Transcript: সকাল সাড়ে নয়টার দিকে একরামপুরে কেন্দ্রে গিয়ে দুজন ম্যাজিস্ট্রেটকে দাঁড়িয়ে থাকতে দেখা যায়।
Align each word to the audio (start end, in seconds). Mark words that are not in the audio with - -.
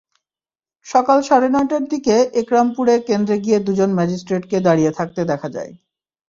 সকাল 0.85 1.19
সাড়ে 1.21 1.47
নয়টার 1.49 1.83
দিকে 1.91 2.15
একরামপুরে 2.41 2.93
কেন্দ্রে 3.07 3.37
গিয়ে 3.39 3.57
দুজন 3.59 3.89
ম্যাজিস্ট্রেটকে 3.95 4.57
দাঁড়িয়ে 4.59 4.91
থাকতে 4.91 5.21
দেখা 5.31 5.49
যায়। 5.55 5.71